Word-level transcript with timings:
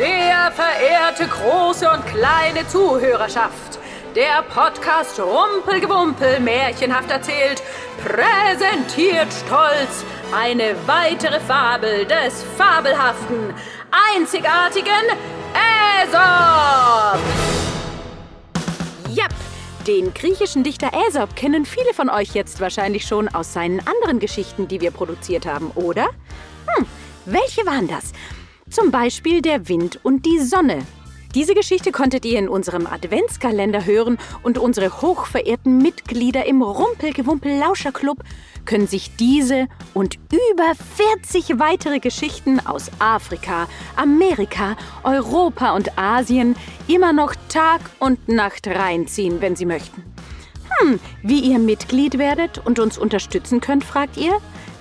Sehr 0.00 0.50
verehrte 0.52 1.26
große 1.26 1.86
und 1.86 2.06
kleine 2.06 2.66
Zuhörerschaft, 2.66 3.78
der 4.16 4.40
Podcast 4.48 5.20
Rumpelgewumpel 5.20 6.40
märchenhaft 6.40 7.10
erzählt, 7.10 7.62
präsentiert 8.02 9.28
stolz 9.30 10.02
eine 10.34 10.74
weitere 10.86 11.38
Fabel 11.40 12.06
des 12.06 12.42
fabelhaften, 12.56 13.52
einzigartigen 14.16 15.18
Aesop. 15.52 17.20
Yep, 19.10 19.34
den 19.86 20.14
griechischen 20.14 20.64
Dichter 20.64 20.94
Aesop 20.94 21.36
kennen 21.36 21.66
viele 21.66 21.92
von 21.92 22.08
euch 22.08 22.32
jetzt 22.32 22.58
wahrscheinlich 22.62 23.04
schon 23.06 23.28
aus 23.28 23.52
seinen 23.52 23.80
anderen 23.80 24.18
Geschichten, 24.18 24.66
die 24.66 24.80
wir 24.80 24.92
produziert 24.92 25.44
haben, 25.44 25.70
oder? 25.74 26.08
Hm, 26.74 26.86
welche 27.26 27.66
waren 27.66 27.86
das? 27.86 28.14
Zum 28.70 28.92
Beispiel 28.92 29.42
der 29.42 29.68
Wind 29.68 29.98
und 30.04 30.24
die 30.24 30.38
Sonne. 30.38 30.78
Diese 31.34 31.54
Geschichte 31.54 31.90
konntet 31.90 32.24
ihr 32.24 32.38
in 32.38 32.48
unserem 32.48 32.86
Adventskalender 32.86 33.84
hören 33.84 34.16
und 34.44 34.58
unsere 34.58 35.02
hochverehrten 35.02 35.78
Mitglieder 35.78 36.46
im 36.46 36.62
Rumpelgewumpel-Lauscherclub 36.62 38.18
können 38.64 38.86
sich 38.86 39.16
diese 39.16 39.66
und 39.92 40.18
über 40.52 40.72
40 41.22 41.58
weitere 41.58 41.98
Geschichten 41.98 42.60
aus 42.64 42.90
Afrika, 43.00 43.68
Amerika, 43.96 44.76
Europa 45.02 45.72
und 45.74 45.98
Asien 45.98 46.54
immer 46.86 47.12
noch 47.12 47.34
Tag 47.48 47.80
und 47.98 48.28
Nacht 48.28 48.68
reinziehen, 48.68 49.40
wenn 49.40 49.56
sie 49.56 49.66
möchten. 49.66 50.04
Hm, 50.78 51.00
wie 51.22 51.40
ihr 51.40 51.58
Mitglied 51.58 52.18
werdet 52.18 52.64
und 52.64 52.78
uns 52.78 52.98
unterstützen 52.98 53.60
könnt, 53.60 53.84
fragt 53.84 54.16
ihr? 54.16 54.40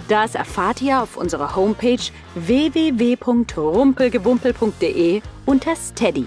Das 0.10 0.36
erfahrt 0.36 0.82
ihr 0.82 1.02
auf 1.02 1.16
unserer 1.16 1.56
Homepage 1.56 2.02
www.rumpelgewumpel.de 2.34 5.22
unter 5.46 5.76
Steady. 5.76 6.26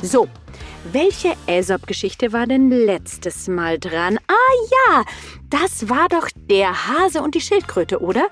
So, 0.00 0.26
welche 0.90 1.34
Aesop-Geschichte 1.46 2.32
war 2.32 2.46
denn 2.46 2.70
letztes 2.70 3.46
Mal 3.46 3.78
dran? 3.78 4.18
Ah 4.26 4.54
ja, 4.70 5.04
das 5.50 5.90
war 5.90 6.08
doch 6.08 6.30
der 6.34 6.88
Hase 6.88 7.20
und 7.20 7.34
die 7.34 7.42
Schildkröte, 7.42 8.00
oder? 8.00 8.28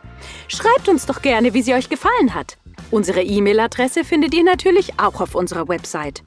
Schreibt 0.49 0.89
uns 0.89 1.05
doch 1.05 1.21
gerne, 1.21 1.53
wie 1.53 1.61
sie 1.61 1.75
euch 1.75 1.91
gefallen 1.91 2.35
hat. 2.35 2.57
Unsere 2.91 3.21
E-Mail-Adresse 3.21 4.05
findet 4.05 4.35
ihr 4.35 4.45
natürlich 4.45 4.99
auch 4.99 5.21
auf 5.21 5.35
unserer 5.35 5.69
Website. 5.69 6.23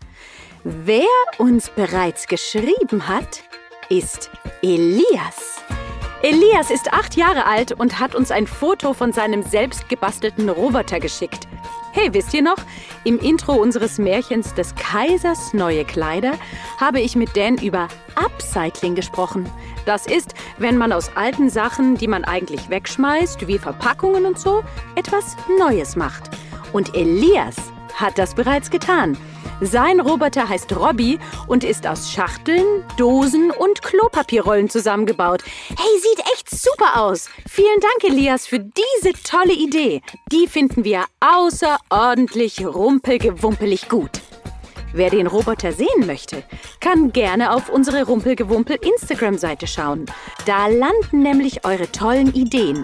Wer 0.64 1.08
uns 1.40 1.70
bereits 1.70 2.28
geschrieben 2.28 3.08
hat, 3.08 3.42
ist 3.90 4.30
Elias. 4.62 5.61
Elias 6.24 6.70
ist 6.70 6.94
acht 6.94 7.16
Jahre 7.16 7.48
alt 7.48 7.72
und 7.72 8.00
hat 8.00 8.14
uns 8.14 8.30
ein 8.30 8.46
Foto 8.46 8.94
von 8.94 9.12
seinem 9.12 9.42
selbstgebastelten 9.42 10.50
Roboter 10.50 11.00
geschickt. 11.00 11.48
Hey, 11.94 12.14
wisst 12.14 12.32
ihr 12.36 12.44
noch? 12.44 12.58
Im 13.04 13.18
Intro 13.18 13.54
unseres 13.54 13.98
Märchens 13.98 14.54
des 14.54 14.76
Kaisers 14.76 15.52
neue 15.54 15.84
Kleider 15.84 16.34
habe 16.80 17.02
ich 17.02 17.16
mit 17.16 17.36
Dan 17.36 17.58
über 17.58 17.88
Upcycling 18.16 18.94
gesprochen. 18.94 19.50
Das 19.88 20.06
ist, 20.06 20.36
wenn 20.60 20.78
man 20.78 20.94
aus 20.94 21.10
alten 21.16 21.50
Sachen, 21.50 21.96
die 21.96 22.08
man 22.08 22.24
eigentlich 22.24 22.70
wegschmeißt, 22.70 23.48
wie 23.48 23.58
Verpackungen 23.58 24.28
und 24.28 24.38
so, 24.38 24.64
etwas 24.96 25.36
Neues 25.58 25.96
macht. 25.96 26.30
Und 26.72 26.96
Elias 26.96 27.56
hat 28.02 28.18
das 28.18 28.36
bereits 28.36 28.70
getan. 28.70 29.18
Sein 29.64 30.00
Roboter 30.00 30.50
heißt 30.50 30.76
Robby 30.76 31.20
und 31.48 31.64
ist 31.64 31.86
aus 31.86 32.12
Schachteln, 32.12 32.84
Dosen 32.98 33.52
und 33.52 33.84
Klopapierrollen 33.84 34.70
zusammengebaut. 34.70 35.44
Hey, 35.70 36.00
sieht 36.02 36.26
echt 36.34 36.50
super 36.50 37.00
aus. 37.00 37.30
Vielen 37.48 37.80
Dank, 37.80 38.12
Elias, 38.12 38.48
für 38.48 38.58
diese 38.58 39.14
tolle 39.24 39.54
Idee. 39.54 40.02
Die 40.32 40.48
finden 40.48 40.84
wir 40.84 41.06
außerordentlich 41.20 42.66
rumpelgewumpelig 42.66 43.88
gut. 43.88 44.22
Wer 44.94 45.10
den 45.10 45.28
Roboter 45.28 45.72
sehen 45.72 46.06
möchte, 46.06 46.44
kann 46.82 47.14
gerne 47.14 47.54
auf 47.54 47.70
unsere 47.70 48.04
Rumpelgewumpel 48.04 48.78
Instagram-Seite 48.82 49.68
schauen. 49.68 50.06
Da 50.46 50.68
landen 50.68 51.22
nämlich 51.22 51.66
eure 51.66 51.90
tollen 51.92 52.34
Ideen. 52.34 52.84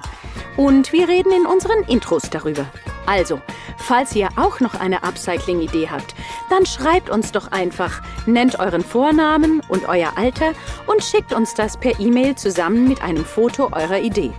Und 0.58 0.92
wir 0.92 1.08
reden 1.08 1.32
in 1.32 1.46
unseren 1.46 1.84
Intros 1.84 2.30
darüber. 2.32 2.66
Also, 3.06 3.40
falls 3.78 4.16
ihr 4.16 4.30
auch 4.36 4.60
noch 4.60 4.74
eine 4.74 5.04
Upcycling-Idee 5.04 5.88
habt, 5.90 6.16
dann 6.50 6.66
schreibt 6.66 7.10
uns 7.10 7.32
doch 7.32 7.52
einfach, 7.52 8.02
nennt 8.26 8.60
euren 8.60 8.84
Vornamen 8.84 9.62
und 9.70 9.88
euer 9.88 10.14
Alter 10.18 10.52
und 10.88 11.04
schickt 11.04 11.32
uns 11.32 11.54
das 11.54 11.78
per 11.78 12.00
E-Mail 12.00 12.36
zusammen 12.36 12.88
mit 12.88 13.02
einem 13.02 13.24
Foto 13.24 13.70
eurer 13.72 14.00
Idee. 14.00 14.32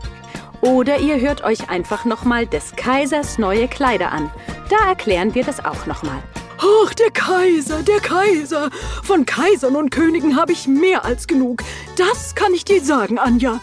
Oder 0.60 0.98
ihr 0.98 1.20
hört 1.20 1.44
euch 1.44 1.70
einfach 1.70 2.04
nochmal 2.04 2.46
des 2.46 2.74
Kaisers 2.74 3.38
neue 3.38 3.68
Kleider 3.68 4.10
an. 4.10 4.30
Da 4.68 4.88
erklären 4.88 5.34
wir 5.34 5.44
das 5.44 5.64
auch 5.64 5.86
nochmal. 5.86 6.20
Ach, 6.58 6.92
der 6.94 7.12
Kaiser, 7.12 7.82
der 7.84 8.00
Kaiser. 8.00 8.70
Von 9.04 9.24
Kaisern 9.24 9.76
und 9.76 9.90
Königen 9.90 10.36
habe 10.36 10.50
ich 10.50 10.66
mehr 10.66 11.04
als 11.04 11.28
genug. 11.28 11.62
Das 11.96 12.34
kann 12.34 12.52
ich 12.52 12.64
dir 12.64 12.82
sagen, 12.82 13.18
Anja. 13.18 13.60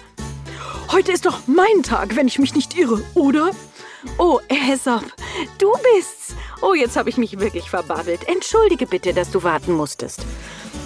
Heute 0.92 1.12
ist 1.12 1.26
doch 1.26 1.48
mein 1.48 1.84
Tag, 1.84 2.16
wenn 2.16 2.28
ich 2.28 2.40
mich 2.40 2.54
nicht 2.54 2.78
irre, 2.78 3.02
oder? 3.16 3.52
Oh, 4.18 4.40
Aesop, 4.50 5.04
du 5.58 5.72
bist's. 5.74 6.36
Oh, 6.62 6.74
jetzt 6.74 6.96
habe 6.96 7.10
ich 7.10 7.18
mich 7.18 7.40
wirklich 7.40 7.70
verbabbelt. 7.70 8.28
Entschuldige 8.28 8.86
bitte, 8.86 9.14
dass 9.14 9.32
du 9.32 9.44
warten 9.44 9.74
musstest. 9.74 10.22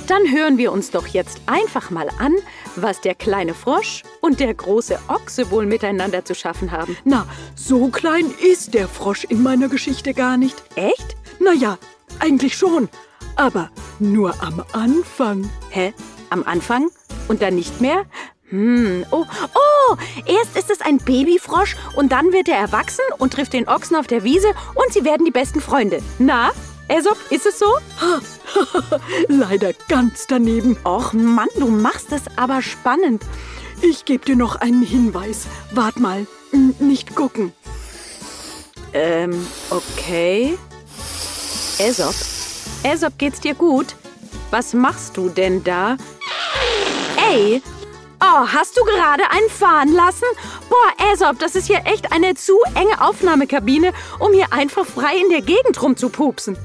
Dann 0.08 0.32
hören 0.32 0.58
wir 0.58 0.72
uns 0.72 0.90
doch 0.90 1.06
jetzt 1.06 1.42
einfach 1.46 1.92
mal 1.92 2.10
an, 2.18 2.34
was 2.76 3.02
der 3.02 3.14
kleine 3.14 3.54
Frosch 3.54 4.04
und 4.22 4.40
der 4.40 4.54
große 4.54 4.98
Ochse 5.08 5.52
wohl 5.52 5.66
miteinander 5.66 6.26
zu 6.26 6.34
schaffen 6.34 6.72
haben. 6.72 6.98
Na, 7.04 7.28
so 7.56 7.90
klein 7.90 8.34
ist 8.42 8.74
der 8.74 8.88
Frosch 8.88 9.26
in 9.26 9.44
meiner 9.44 9.68
Geschichte 9.68 10.14
gar 10.14 10.38
nicht. 10.38 10.64
Echt? 10.76 11.16
Naja, 11.40 11.78
eigentlich 12.20 12.58
schon. 12.58 12.90
Aber 13.36 13.70
nur 14.00 14.42
am 14.42 14.64
Anfang. 14.72 15.50
Hä? 15.70 15.94
Am 16.30 16.44
Anfang? 16.44 16.90
Und 17.28 17.42
dann 17.42 17.56
nicht 17.56 17.80
mehr? 17.82 18.06
Hm, 18.50 19.06
oh, 19.12 19.26
Babyfrosch 21.10 21.76
und 21.96 22.12
dann 22.12 22.32
wird 22.34 22.48
er 22.50 22.58
erwachsen 22.58 23.04
und 23.18 23.34
trifft 23.34 23.54
den 23.54 23.68
Ochsen 23.68 23.96
auf 23.96 24.06
der 24.06 24.24
Wiese 24.24 24.50
und 24.76 24.94
sie 24.94 25.04
werden 25.04 25.26
die 25.26 25.32
besten 25.32 25.60
Freunde. 25.60 26.04
Na, 26.20 26.52
Aesop, 26.88 27.18
ist 27.32 27.48
es 27.48 27.58
so? 27.58 27.66
Leider 29.28 29.74
ganz 29.88 30.28
daneben. 30.28 30.78
Och 30.86 31.14
Mann, 31.14 31.48
du 31.58 31.68
machst 31.68 32.12
es 32.12 32.22
aber 32.36 32.62
spannend. 32.62 33.24
Ich 33.82 34.06
gebe 34.06 34.24
dir 34.24 34.36
noch 34.36 34.58
einen 34.58 34.84
Hinweis. 34.84 35.48
Wart 35.72 36.00
mal, 36.00 36.28
N 36.52 36.76
nicht 36.78 37.16
gucken. 37.16 37.54
Ähm, 38.94 39.48
okay. 39.72 40.60
Aesop? 41.80 42.14
Aesop, 42.84 43.18
geht's 43.18 43.40
dir 43.40 43.56
gut? 43.56 43.96
Was 44.52 44.76
machst 44.76 45.18
du 45.18 45.30
denn 45.30 45.64
da? 45.64 45.98
Ey! 47.32 47.64
Oh, 48.32 48.46
hast 48.48 48.78
du 48.78 48.84
gerade 48.84 49.24
einen 49.32 49.50
fahren 49.50 49.92
lassen? 49.92 50.26
Boah, 50.70 51.08
Aesop, 51.10 51.40
das 51.40 51.56
ist 51.56 51.66
hier 51.66 51.82
echt 51.86 52.12
eine 52.12 52.36
zu 52.36 52.60
enge 52.76 53.02
Aufnahmekabine, 53.02 53.92
um 54.20 54.34
hier 54.34 54.54
einfach 54.54 54.86
frei 54.86 55.18
in 55.18 55.30
der 55.30 55.42
Gegend 55.42 55.82
rumzupupsen. 55.82 56.56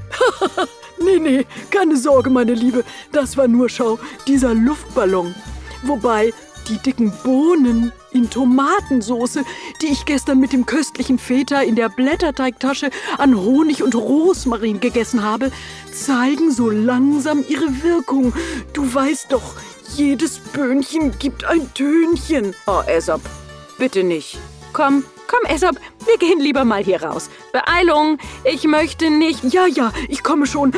nee, 0.98 1.18
nee, 1.18 1.46
keine 1.70 1.96
Sorge, 1.96 2.28
meine 2.28 2.52
Liebe. 2.52 2.84
Das 3.12 3.38
war 3.38 3.48
nur 3.48 3.70
Schau, 3.70 3.98
dieser 4.26 4.52
Luftballon. 4.52 5.34
Wobei, 5.84 6.34
die 6.68 6.76
dicken 6.76 7.14
Bohnen 7.22 7.92
in 8.12 8.28
Tomatensoße, 8.28 9.42
die 9.80 9.86
ich 9.86 10.04
gestern 10.04 10.40
mit 10.40 10.52
dem 10.52 10.66
köstlichen 10.66 11.18
Feta 11.18 11.62
in 11.62 11.76
der 11.76 11.88
Blätterteigtasche 11.88 12.90
an 13.16 13.36
Honig 13.36 13.82
und 13.82 13.94
Rosmarin 13.94 14.80
gegessen 14.80 15.22
habe, 15.22 15.50
zeigen 15.92 16.50
so 16.50 16.68
langsam 16.68 17.42
ihre 17.48 17.82
Wirkung. 17.82 18.34
Du 18.74 18.92
weißt 18.92 19.32
doch, 19.32 19.54
jedes 19.96 20.38
Böhnchen 20.38 21.18
gibt 21.18 21.44
ein 21.44 21.72
Tönchen. 21.74 22.54
Oh, 22.66 22.82
Aesop, 22.86 23.20
bitte 23.78 24.02
nicht. 24.02 24.38
Komm, 24.72 25.04
komm, 25.28 25.40
Aesop, 25.48 25.76
wir 26.04 26.18
gehen 26.18 26.40
lieber 26.40 26.64
mal 26.64 26.82
hier 26.82 27.02
raus. 27.02 27.30
Beeilung, 27.52 28.18
ich 28.44 28.64
möchte 28.64 29.10
nicht. 29.10 29.44
Ja, 29.44 29.66
ja, 29.66 29.92
ich 30.08 30.22
komme 30.22 30.46
schon. 30.46 30.72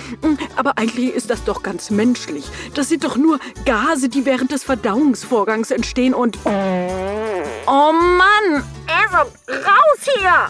Aber 0.56 0.76
eigentlich 0.76 1.14
ist 1.14 1.30
das 1.30 1.44
doch 1.44 1.62
ganz 1.62 1.90
menschlich. 1.90 2.44
Das 2.74 2.88
sind 2.88 3.04
doch 3.04 3.16
nur 3.16 3.38
Gase, 3.64 4.08
die 4.08 4.26
während 4.26 4.50
des 4.52 4.64
Verdauungsvorgangs 4.64 5.70
entstehen 5.70 6.14
und. 6.14 6.38
Oh 6.44 7.92
Mann! 7.92 8.64
Aesop, 8.86 9.32
raus 9.48 10.00
hier! 10.02 10.48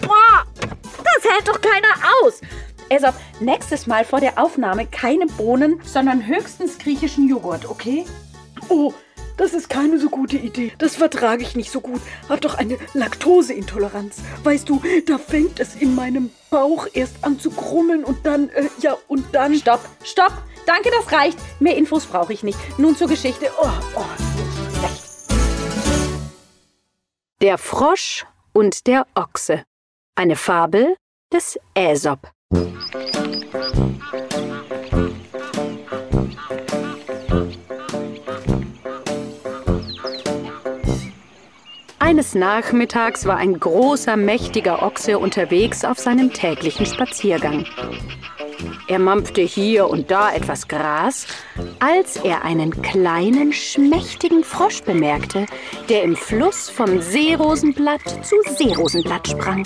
Boah! 0.00 0.44
Das 0.60 1.30
hält 1.30 1.48
doch 1.48 1.60
keiner 1.60 1.94
aus! 2.22 2.40
Aesop, 2.90 3.14
nächstes 3.40 3.86
Mal 3.86 4.04
vor 4.04 4.20
der 4.20 4.38
Aufnahme 4.38 4.86
keine 4.86 5.26
Bohnen, 5.26 5.80
sondern 5.84 6.26
höchstens 6.26 6.78
griechischen 6.78 7.28
Joghurt, 7.28 7.68
okay? 7.68 8.04
Oh, 8.68 8.92
das 9.36 9.52
ist 9.52 9.68
keine 9.68 9.98
so 9.98 10.10
gute 10.10 10.36
Idee. 10.36 10.72
Das 10.78 10.94
vertrage 10.94 11.42
ich 11.42 11.56
nicht 11.56 11.70
so 11.70 11.80
gut. 11.80 12.00
Hab 12.28 12.40
doch 12.40 12.54
eine 12.54 12.78
Laktoseintoleranz. 12.92 14.22
Weißt 14.44 14.68
du, 14.68 14.80
da 15.06 15.18
fängt 15.18 15.58
es 15.58 15.74
in 15.74 15.94
meinem 15.94 16.30
Bauch 16.50 16.86
erst 16.92 17.16
an 17.22 17.40
zu 17.40 17.50
krummeln 17.50 18.04
und 18.04 18.24
dann, 18.24 18.48
äh, 18.50 18.68
ja, 18.80 18.96
und 19.08 19.34
dann. 19.34 19.54
Stopp, 19.54 19.80
stopp! 20.04 20.32
Danke, 20.66 20.90
das 20.96 21.12
reicht. 21.12 21.38
Mehr 21.60 21.76
Infos 21.76 22.06
brauche 22.06 22.32
ich 22.32 22.42
nicht. 22.42 22.58
Nun 22.78 22.96
zur 22.96 23.08
Geschichte. 23.08 23.50
Oh, 23.60 23.68
oh, 23.96 24.04
schlecht. 24.78 25.04
Der 27.42 27.58
Frosch 27.58 28.24
und 28.52 28.86
der 28.86 29.06
Ochse. 29.14 29.64
Eine 30.14 30.36
Fabel 30.36 30.96
des 31.32 31.58
Aesop. 31.74 32.30
Eines 41.98 42.34
Nachmittags 42.34 43.26
war 43.26 43.38
ein 43.38 43.58
großer, 43.58 44.16
mächtiger 44.16 44.82
Ochse 44.82 45.18
unterwegs 45.18 45.84
auf 45.84 45.98
seinem 45.98 46.32
täglichen 46.32 46.86
Spaziergang. 46.86 47.64
Er 48.88 48.98
mampfte 48.98 49.40
hier 49.42 49.88
und 49.88 50.10
da 50.10 50.32
etwas 50.32 50.68
Gras, 50.68 51.26
als 51.80 52.16
er 52.16 52.44
einen 52.44 52.82
kleinen, 52.82 53.52
schmächtigen 53.52 54.44
Frosch 54.44 54.82
bemerkte, 54.82 55.46
der 55.88 56.02
im 56.02 56.16
Fluss 56.16 56.68
vom 56.68 57.00
Seerosenblatt 57.00 58.02
zu 58.24 58.36
Seerosenblatt 58.56 59.28
sprang. 59.28 59.64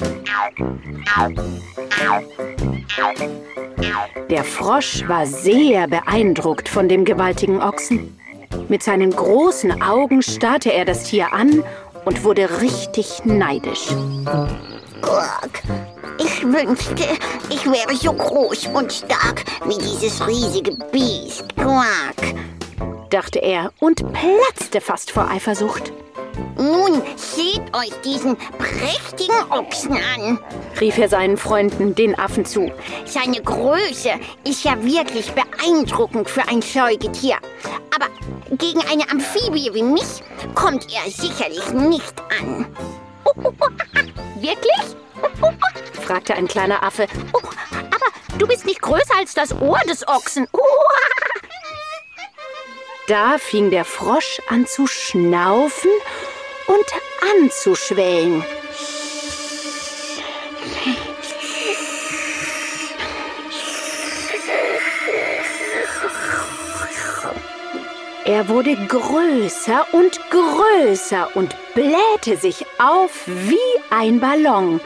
Der 4.31 4.44
Frosch 4.44 5.08
war 5.08 5.26
sehr 5.26 5.88
beeindruckt 5.88 6.69
von 6.69 6.88
dem 6.88 7.05
gewaltigen 7.05 7.61
Ochsen. 7.62 8.19
Mit 8.69 8.82
seinen 8.82 9.11
großen 9.11 9.82
Augen 9.82 10.23
starrte 10.23 10.73
er 10.73 10.85
das 10.85 11.05
Tier 11.05 11.32
an 11.32 11.62
und 12.05 12.25
wurde 12.25 12.61
richtig 12.61 13.25
neidisch. 13.25 13.88
Guck, 15.00 15.62
ich 16.19 16.43
wünschte, 16.43 17.05
ich 17.50 17.65
wäre 17.67 17.94
so 17.94 18.12
groß 18.12 18.69
und 18.75 18.93
stark 18.93 19.44
wie 19.67 19.79
dieses 19.79 20.26
riesige 20.26 20.73
Biest. 20.93 21.44
Quack, 21.56 22.35
dachte 23.11 23.41
er 23.41 23.73
und 23.81 24.03
platzte 24.12 24.81
fast 24.81 25.11
vor 25.11 25.29
Eifersucht. 25.29 25.93
Nun 26.56 27.03
seht 27.17 27.62
euch 27.75 27.93
diesen 28.05 28.37
prächtigen 28.59 29.50
Ochsen 29.50 29.97
an, 30.17 30.38
rief 30.81 30.99
er 30.99 31.09
seinen 31.09 31.37
Freunden, 31.37 31.94
den 31.94 32.19
Affen 32.19 32.44
zu. 32.44 32.71
Seine 33.05 33.41
Größe 33.43 34.11
ist 34.44 34.64
ja 34.64 34.82
wirklich 34.82 35.32
beeindruckend 35.32 36.29
für 36.29 36.47
ein 36.49 36.62
Säugetier. 36.62 37.37
Aber 37.94 38.06
gegen 38.56 38.81
eine 38.91 39.09
Amphibie 39.11 39.71
wie 39.73 39.82
mich 39.82 40.23
kommt 40.55 40.87
er 40.93 41.11
sicherlich 41.11 41.73
nicht 41.73 42.14
an. 42.41 42.67
Wirklich? 44.41 44.97
Fragte 46.03 46.35
ein 46.35 46.49
kleiner 46.49 46.82
Affe. 46.82 47.06
Oh, 47.32 47.41
aber 47.73 48.38
du 48.38 48.47
bist 48.47 48.65
nicht 48.65 48.81
größer 48.81 49.17
als 49.19 49.35
das 49.35 49.53
Ohr 49.61 49.81
des 49.88 50.06
Ochsen. 50.09 50.47
Da 53.09 53.38
fing 53.38 53.70
der 53.70 53.87
Frosch 53.87 54.38
an 54.50 54.67
zu 54.67 54.87
schnaufen 54.87 55.91
und 56.67 56.85
anzuschwellen. 57.41 58.44
Er 68.26 68.47
wurde 68.50 68.76
größer 68.76 69.87
und 69.93 70.21
größer 70.29 71.35
und 71.35 71.56
blähte 71.73 72.37
sich 72.37 72.67
auf 72.79 73.23
wie 73.26 73.56
ein 73.88 74.21
Ballon. 74.21 74.82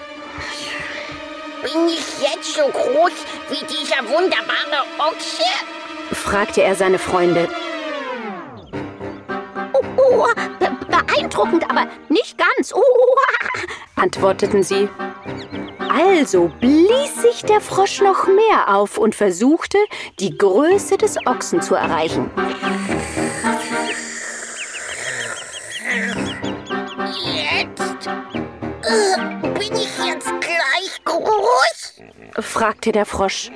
Bin 1.62 1.88
ich 1.88 2.04
jetzt 2.20 2.54
so 2.54 2.62
groß 2.68 3.12
wie 3.50 3.64
dieser 3.66 4.02
wunderbare 4.08 4.84
Ochse? 4.98 5.44
fragte 6.12 6.62
er 6.62 6.74
seine 6.74 6.98
Freunde. 6.98 7.48
Oh, 9.72 9.84
oh 9.96 10.26
be 10.58 10.70
beeindruckend, 10.88 11.68
aber 11.70 11.86
nicht 12.08 12.36
ganz, 12.38 12.72
oh, 12.74 13.16
antworteten 13.96 14.62
sie. 14.62 14.88
Also 15.88 16.50
blies 16.60 17.20
sich 17.20 17.42
der 17.44 17.60
Frosch 17.60 18.00
noch 18.00 18.26
mehr 18.26 18.74
auf 18.74 18.98
und 18.98 19.14
versuchte, 19.14 19.78
die 20.18 20.36
Größe 20.36 20.96
des 20.96 21.16
Ochsen 21.26 21.60
zu 21.60 21.74
erreichen. 21.74 22.30
Jetzt? 27.24 28.08
Äh, 29.72 29.78
ich 29.78 30.06
jetzt 30.06 30.30
gleich 30.40 31.04
groß? 31.04 32.02
fragte 32.40 32.92
der 32.92 33.06
Frosch. 33.06 33.50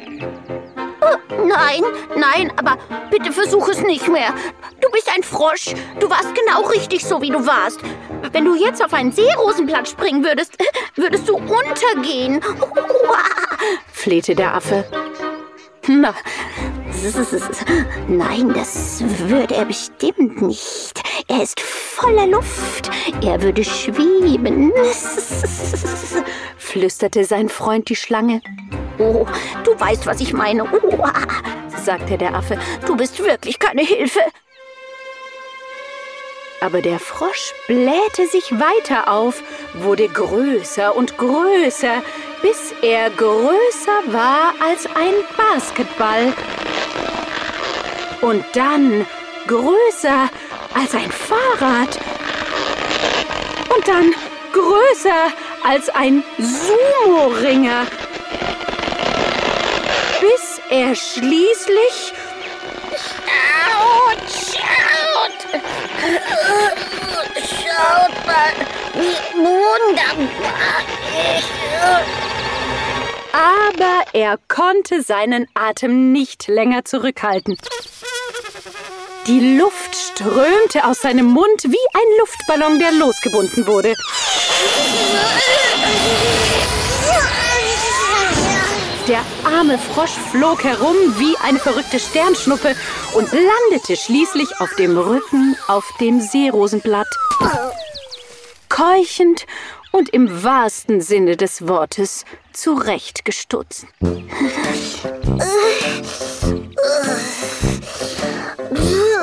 Nein, 1.46 1.82
nein, 2.16 2.52
aber 2.56 2.76
bitte 3.10 3.32
versuch 3.32 3.68
es 3.68 3.80
nicht 3.82 4.08
mehr. 4.08 4.34
Du 4.80 4.90
bist 4.90 5.08
ein 5.14 5.22
Frosch. 5.22 5.74
Du 6.00 6.10
warst 6.10 6.34
genau 6.34 6.66
richtig 6.68 7.04
so, 7.04 7.20
wie 7.22 7.30
du 7.30 7.46
warst. 7.46 7.80
Wenn 8.32 8.44
du 8.44 8.54
jetzt 8.54 8.84
auf 8.84 8.92
ein 8.92 9.12
Seerosenblatt 9.12 9.88
springen 9.88 10.24
würdest, 10.24 10.56
würdest 10.96 11.28
du 11.28 11.36
untergehen. 11.36 12.40
flehte 13.92 14.34
der 14.34 14.54
Affe. 14.54 14.84
Na, 15.88 16.14
nein, 18.08 18.52
das 18.52 19.00
würde 19.28 19.54
er 19.54 19.66
bestimmt 19.66 20.42
nicht. 20.42 21.00
Er 21.28 21.42
ist 21.42 21.60
voller 21.60 22.26
Luft. 22.26 22.90
Er 23.22 23.40
würde 23.40 23.62
schweben, 23.62 24.72
flüsterte 26.76 27.24
sein 27.24 27.48
Freund 27.48 27.88
die 27.88 27.96
Schlange. 27.96 28.42
Oh, 28.98 29.24
du 29.64 29.80
weißt, 29.80 30.04
was 30.04 30.20
ich 30.20 30.34
meine. 30.34 30.64
Oh, 30.64 31.06
sagte 31.74 32.18
der 32.18 32.34
Affe. 32.34 32.58
Du 32.86 32.96
bist 32.96 33.18
wirklich 33.18 33.58
keine 33.58 33.80
Hilfe. 33.80 34.20
Aber 36.60 36.82
der 36.82 36.98
Frosch 36.98 37.54
blähte 37.66 38.26
sich 38.30 38.52
weiter 38.52 39.10
auf, 39.10 39.42
wurde 39.72 40.06
größer 40.06 40.94
und 40.94 41.16
größer, 41.16 42.02
bis 42.42 42.74
er 42.82 43.08
größer 43.08 44.12
war 44.12 44.52
als 44.62 44.84
ein 44.84 45.14
Basketball. 45.34 46.34
Und 48.20 48.44
dann 48.52 49.06
größer 49.46 50.28
als 50.74 50.94
ein 50.94 51.10
Fahrrad. 51.10 51.98
Und 53.74 53.88
dann 53.88 54.14
größer 54.52 55.32
als 55.66 55.88
ein 55.88 56.22
Sumo-Ringer 56.38 57.86
bis 60.20 60.60
er 60.70 60.94
schließlich. 60.94 62.12
Schaut, 62.92 64.22
schaut! 64.30 65.60
Schaut 67.36 68.26
mal, 68.26 68.52
wie 68.94 69.18
wunderbar 69.38 70.82
ich. 71.36 71.44
Aber 73.32 74.04
er 74.12 74.38
konnte 74.48 75.02
seinen 75.02 75.46
Atem 75.54 76.12
nicht 76.12 76.48
länger 76.48 76.84
zurückhalten. 76.84 77.58
Die 79.26 79.58
Luft 79.58 79.96
strömte 79.96 80.84
aus 80.84 81.00
seinem 81.00 81.26
Mund 81.26 81.64
wie 81.64 81.86
ein 81.94 82.18
Luftballon, 82.20 82.78
der 82.78 82.92
losgebunden 82.92 83.66
wurde. 83.66 83.92
Der 89.08 89.24
arme 89.44 89.78
Frosch 89.78 90.12
flog 90.30 90.62
herum 90.62 90.94
wie 91.18 91.36
eine 91.42 91.58
verrückte 91.58 91.98
Sternschnuppe 91.98 92.76
und 93.14 93.28
landete 93.32 93.96
schließlich 93.96 94.60
auf 94.60 94.72
dem 94.76 94.96
Rücken 94.96 95.56
auf 95.66 95.84
dem 96.00 96.20
Seerosenblatt. 96.20 97.08
Keuchend 98.68 99.46
und 99.90 100.08
im 100.10 100.44
wahrsten 100.44 101.00
Sinne 101.00 101.36
des 101.36 101.66
Wortes 101.66 102.24
zurechtgestutzt. 102.52 103.86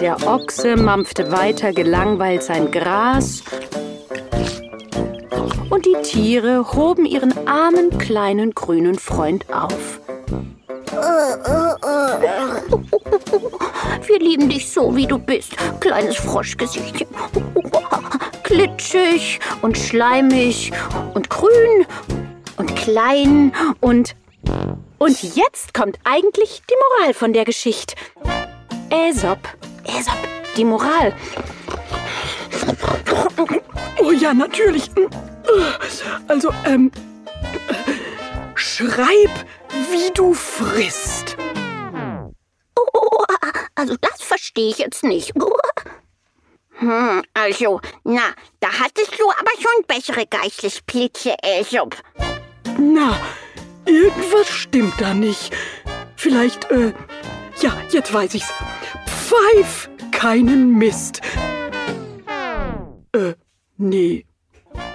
Der 0.00 0.16
Ochse 0.26 0.76
mampfte 0.76 1.30
weiter 1.30 1.72
gelangweilt 1.72 2.42
sein 2.42 2.70
Gras 2.70 3.42
und 5.68 5.84
die 5.84 5.96
Tiere 6.02 6.72
hoben 6.72 7.04
ihren 7.04 7.46
armen 7.46 7.98
kleinen 7.98 8.52
grünen 8.52 8.98
Freund 8.98 9.44
auf. 9.52 10.00
Wir 14.06 14.18
lieben 14.18 14.48
dich 14.48 14.72
so, 14.72 14.96
wie 14.96 15.06
du 15.06 15.18
bist, 15.18 15.54
kleines 15.80 16.16
Froschgesichtchen. 16.16 17.08
Glitschig 18.42 19.38
und 19.60 19.76
schleimig 19.76 20.72
und 21.14 21.28
grün 21.28 21.86
und 22.56 22.74
klein 22.74 23.52
und... 23.80 24.16
Und 24.98 25.22
jetzt 25.34 25.72
kommt 25.72 25.98
eigentlich 26.04 26.62
die 26.68 26.74
Moral 26.98 27.14
von 27.14 27.32
der 27.32 27.44
Geschichte. 27.44 27.94
Aesop, 28.90 29.38
Aesop, 29.96 30.16
die 30.56 30.64
Moral. 30.64 31.14
Oh 33.98 34.12
ja, 34.12 34.32
natürlich. 34.32 34.90
Also, 36.28 36.52
ähm, 36.64 36.90
schreib, 38.54 39.30
wie 39.90 40.12
du 40.14 40.34
frisst. 40.34 41.36
Oh, 42.76 43.24
also 43.74 43.96
das 44.00 44.22
verstehe 44.22 44.70
ich 44.70 44.78
jetzt 44.78 45.04
nicht. 45.04 45.32
Hm, 46.78 47.22
also, 47.34 47.80
na, 48.04 48.32
da 48.60 48.68
hattest 48.68 49.18
du 49.18 49.30
aber 49.30 49.50
schon 49.60 49.84
bessere 49.86 50.26
Geistesblitze, 50.26 51.34
Aesop. 51.42 51.96
Na, 52.78 53.18
irgendwas 53.84 54.48
stimmt 54.48 54.94
da 54.98 55.12
nicht. 55.12 55.54
Vielleicht, 56.16 56.70
äh, 56.70 56.92
ja, 57.62 57.76
jetzt 57.90 58.12
weiß 58.12 58.34
ich's. 58.34 58.52
Pfeif 59.06 59.88
keinen 60.12 60.76
Mist. 60.76 61.20
Äh, 63.12 63.34
nee. 63.76 64.26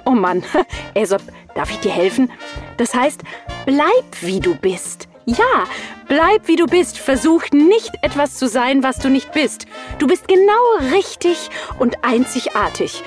Oh 0.04 0.10
Mann, 0.10 0.44
Aesop, 0.94 1.22
darf 1.54 1.70
ich 1.70 1.80
dir 1.80 1.92
helfen? 1.92 2.30
Das 2.76 2.94
heißt, 2.94 3.22
bleib 3.66 4.04
wie 4.20 4.40
du 4.40 4.54
bist. 4.54 5.08
Ja, 5.26 5.64
bleib 6.06 6.46
wie 6.46 6.56
du 6.56 6.66
bist. 6.66 6.98
Versuch 6.98 7.42
nicht 7.52 7.90
etwas 8.02 8.36
zu 8.36 8.48
sein, 8.48 8.82
was 8.82 8.98
du 8.98 9.08
nicht 9.08 9.32
bist. 9.32 9.66
Du 9.98 10.06
bist 10.06 10.28
genau 10.28 10.92
richtig 10.94 11.50
und 11.78 12.04
einzigartig. 12.04 13.02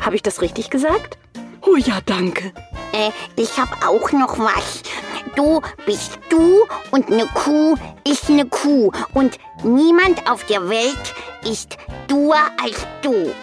Habe 0.00 0.16
ich 0.16 0.22
das 0.22 0.40
richtig 0.40 0.70
gesagt? 0.70 1.18
Oh 1.60 1.76
ja, 1.76 1.98
danke. 2.06 2.52
Äh, 2.92 3.10
ich 3.36 3.58
hab 3.58 3.86
auch 3.86 4.12
noch 4.12 4.38
was. 4.38 4.82
Du 5.36 5.60
bist 5.86 6.18
du 6.28 6.66
und 6.90 7.10
eine 7.10 7.26
Kuh 7.26 7.76
ist 8.04 8.28
eine 8.28 8.46
Kuh. 8.46 8.90
Und 9.14 9.38
niemand 9.62 10.30
auf 10.30 10.44
der 10.44 10.68
Welt 10.68 11.14
ist 11.44 11.76
duer 12.06 12.40
als 12.62 12.86
du. 13.02 13.32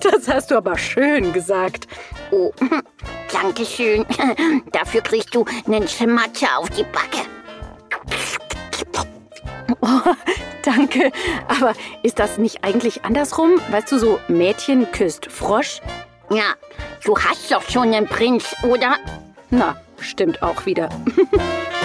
Das 0.00 0.28
hast 0.28 0.50
du 0.50 0.56
aber 0.56 0.76
schön 0.76 1.32
gesagt. 1.32 1.88
Oh, 2.30 2.52
danke 3.32 3.64
schön. 3.64 4.04
Dafür 4.72 5.00
kriegst 5.00 5.34
du 5.34 5.46
einen 5.66 5.88
Schmatzer 5.88 6.58
auf 6.58 6.68
die 6.68 6.84
Backe. 6.84 7.24
Danke. 10.62 11.10
Aber 11.48 11.72
ist 12.02 12.18
das 12.18 12.36
nicht 12.36 12.64
eigentlich 12.64 13.04
andersrum? 13.04 13.52
Weißt 13.70 13.92
du, 13.92 13.98
so 13.98 14.20
Mädchen 14.28 14.90
küsst 14.92 15.26
Frosch? 15.26 15.80
Ja, 16.30 16.54
du 17.04 17.18
hast 17.18 17.50
doch 17.50 17.62
schon 17.68 17.94
einen 17.94 18.06
Prinz, 18.06 18.54
oder? 18.62 18.96
Na, 19.50 19.76
stimmt 20.04 20.42
auch 20.42 20.66
wieder. 20.66 20.88